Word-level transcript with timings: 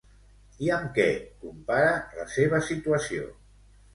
I 0.67 0.69
amb 0.77 0.87
què 0.95 1.05
compara 1.43 1.93
la 2.21 2.27
seva 2.37 2.61
situació? 2.73 3.29